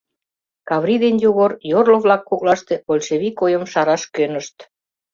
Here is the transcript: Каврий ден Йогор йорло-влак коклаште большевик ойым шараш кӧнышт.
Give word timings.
Каврий 0.67 0.99
ден 1.03 1.15
Йогор 1.25 1.51
йорло-влак 1.71 2.21
коклаште 2.29 2.73
большевик 2.87 3.35
ойым 3.45 3.63
шараш 3.71 4.03
кӧнышт. 4.15 4.55